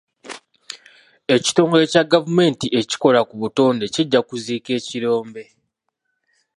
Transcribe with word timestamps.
Ekitongole 1.35 1.83
kya 1.91 2.03
gavumenti 2.13 2.65
ekikola 2.79 3.19
ku 3.29 3.33
butonde 3.41 3.85
kijja 3.93 4.19
kuziika 4.27 4.69
ekirombe. 4.79 5.43